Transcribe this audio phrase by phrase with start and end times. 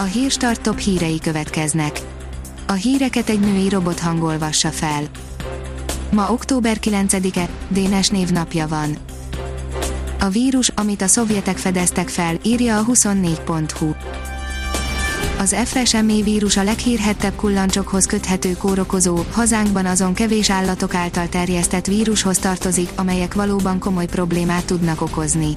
[0.00, 2.00] A hírstart top hírei következnek.
[2.66, 5.02] A híreket egy női robot hangolvassa fel.
[6.12, 8.96] Ma október 9-e, Dénes névnapja van.
[10.20, 13.92] A vírus, amit a szovjetek fedeztek fel, írja a 24.hu.
[15.38, 22.38] Az FSME vírus a leghírhettebb kullancsokhoz köthető kórokozó, hazánkban azon kevés állatok által terjesztett vírushoz
[22.38, 25.52] tartozik, amelyek valóban komoly problémát tudnak okozni.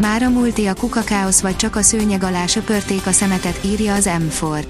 [0.00, 4.10] Már a múlti a kukakáosz vagy csak a szőnyeg alá söpörték a szemetet, írja az
[4.18, 4.64] M4.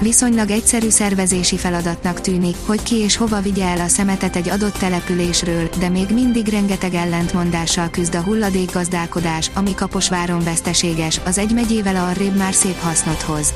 [0.00, 4.78] Viszonylag egyszerű szervezési feladatnak tűnik, hogy ki és hova vigye el a szemetet egy adott
[4.78, 11.96] településről, de még mindig rengeteg ellentmondással küzd a hulladékgazdálkodás, ami Kaposváron veszteséges, az egy megyével
[11.96, 13.54] arrébb már szép hasznot hoz.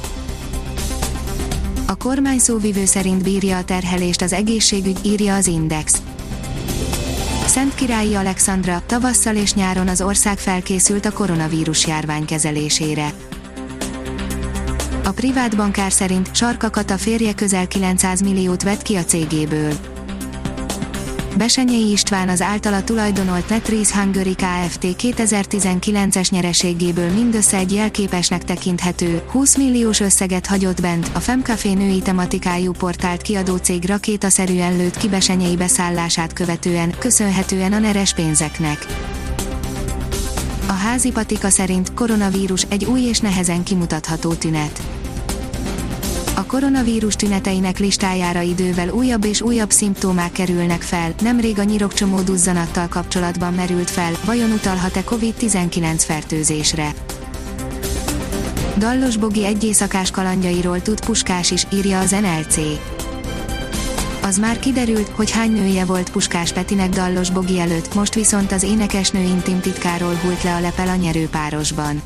[1.87, 6.03] A kormány szóvivő szerint bírja a terhelést az egészségügy, írja az Index.
[7.53, 13.13] Szent Királyi Alexandra, tavasszal és nyáron az ország felkészült a koronavírus járvány kezelésére.
[15.05, 19.92] A privát bankár szerint Sarkakat a férje közel 900 milliót vett ki a cégéből.
[21.37, 24.83] Besenyei István az általa tulajdonolt Netris Hungary Kft.
[24.83, 32.73] 2019-es nyereségéből mindössze egy jelképesnek tekinthető, 20 milliós összeget hagyott bent, a Femcafé női tematikájú
[32.73, 38.87] portált kiadó cég rakétaszerűen lőtt ki Besenyei beszállását követően, köszönhetően a neres pénzeknek.
[40.67, 45.02] A házi patika szerint koronavírus egy új és nehezen kimutatható tünet
[46.43, 52.89] a koronavírus tüneteinek listájára idővel újabb és újabb szimptomák kerülnek fel, nemrég a nyirokcsomó duzzanattal
[52.89, 56.95] kapcsolatban merült fel, vajon utalhat-e COVID-19 fertőzésre.
[58.77, 62.57] Dallos Bogi egy éjszakás kalandjairól tud Puskás is, írja az NLC.
[64.23, 68.63] Az már kiderült, hogy hány nője volt Puskás Petinek Dallos Bogi előtt, most viszont az
[68.63, 72.03] énekesnő intim titkáról hult le a lepel a nyerőpárosban.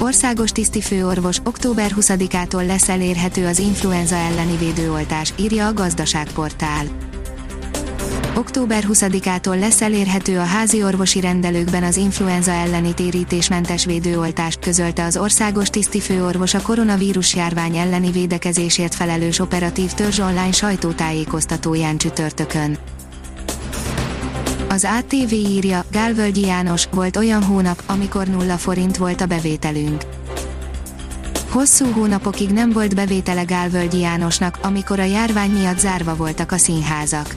[0.00, 6.84] Országos tisztifőorvos október 20-ától lesz elérhető az influenza elleni védőoltás, írja a gazdaságportál.
[8.36, 15.16] Október 20-ától lesz elérhető a házi orvosi rendelőkben az influenza elleni térítésmentes védőoltás, közölte az
[15.16, 22.78] országos tisztifőorvos a koronavírus járvány elleni védekezésért felelős operatív törzs online sajtótájékoztatóján csütörtökön.
[24.70, 30.02] Az ATV írja, Gálvölgyi János, volt olyan hónap, amikor nulla forint volt a bevételünk.
[31.50, 37.34] Hosszú hónapokig nem volt bevétele Gálvölgyi Jánosnak, amikor a járvány miatt zárva voltak a színházak.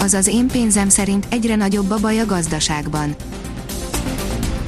[0.00, 3.14] Azaz én pénzem szerint egyre nagyobb a baj a gazdaságban.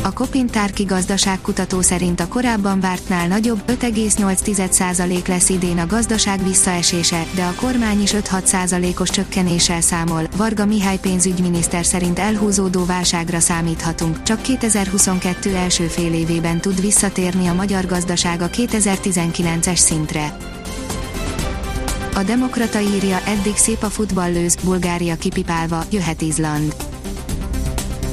[0.02, 7.42] A Kopintárki gazdaságkutató szerint a korábban vártnál nagyobb 5,8% lesz idén a gazdaság visszaesése, de
[7.44, 10.22] a kormány is 5-6%-os csökkenéssel számol.
[10.36, 17.54] Varga Mihály pénzügyminiszter szerint elhúzódó válságra számíthatunk, csak 2022 első fél évében tud visszatérni a
[17.54, 20.36] magyar gazdaság a 2019-es szintre.
[22.14, 26.74] A Demokrata írja, eddig szép a futballőz, Bulgária kipipálva, jöhet Izland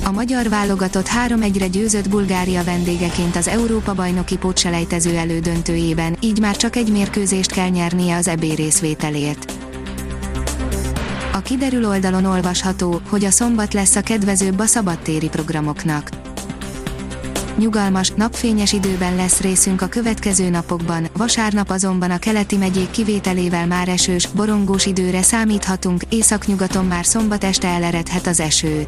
[0.05, 6.91] a magyar válogatott 3-1-re győzött Bulgária vendégeként az Európa-bajnoki pótselejtező elődöntőjében, így már csak egy
[6.91, 9.53] mérkőzést kell nyernie az EB részvételért.
[11.33, 16.09] A kiderül oldalon olvasható, hogy a szombat lesz a kedvezőbb a szabadtéri programoknak.
[17.57, 23.87] Nyugalmas, napfényes időben lesz részünk a következő napokban, vasárnap azonban a keleti megyék kivételével már
[23.87, 28.87] esős, borongós időre számíthatunk, északnyugaton már szombat este eleredhet az eső.